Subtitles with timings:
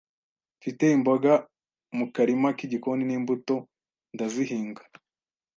[0.59, 1.33] Mfite imboga
[1.97, 3.55] mu karima k’igikoni n’imbuto
[4.13, 4.83] ndazihinga,